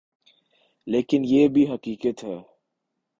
لیکن 0.87 1.21
یہ 1.25 1.47
بھی 1.47 1.63
حقیقت 1.73 2.23
ہے۔ 2.23 2.37